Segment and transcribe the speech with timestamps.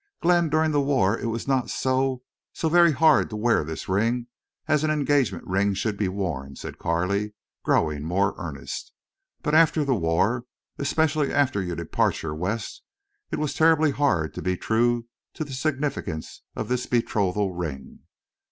[0.19, 4.25] "Glenn, during the war it was not so—so very hard to wear this ring
[4.67, 8.93] as an engagement ring should be worn," said Carley, growing more earnest.
[9.43, 12.81] "But after the war—especially after your departure West
[13.29, 17.99] it was terribly hard to be true to the significance of this betrothal ring.